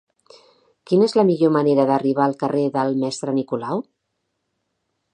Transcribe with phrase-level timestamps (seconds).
[0.91, 3.89] Quina és la millor manera d'arribar al carrer del Mestre Nicolau?